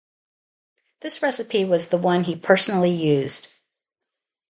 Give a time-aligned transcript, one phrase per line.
[1.01, 3.53] This recipe was the one he personally used.